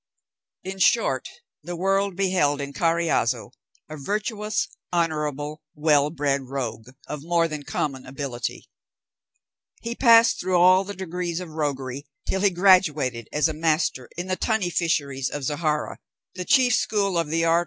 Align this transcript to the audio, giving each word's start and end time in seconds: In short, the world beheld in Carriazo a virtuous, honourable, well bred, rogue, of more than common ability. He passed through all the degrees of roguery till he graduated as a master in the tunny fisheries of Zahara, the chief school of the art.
In 0.63 0.79
short, 0.79 1.29
the 1.61 1.75
world 1.75 2.15
beheld 2.15 2.59
in 2.59 2.73
Carriazo 2.73 3.51
a 3.87 3.97
virtuous, 3.97 4.67
honourable, 4.91 5.61
well 5.75 6.09
bred, 6.09 6.41
rogue, 6.41 6.87
of 7.05 7.21
more 7.23 7.47
than 7.47 7.61
common 7.61 8.07
ability. 8.07 8.67
He 9.83 9.93
passed 9.93 10.39
through 10.39 10.57
all 10.59 10.83
the 10.83 10.95
degrees 10.95 11.39
of 11.39 11.49
roguery 11.49 12.07
till 12.27 12.41
he 12.41 12.49
graduated 12.49 13.29
as 13.31 13.47
a 13.47 13.53
master 13.53 14.09
in 14.17 14.25
the 14.25 14.35
tunny 14.35 14.71
fisheries 14.71 15.29
of 15.29 15.43
Zahara, 15.43 15.99
the 16.33 16.45
chief 16.45 16.73
school 16.73 17.15
of 17.15 17.27
the 17.29 17.45
art. 17.45 17.59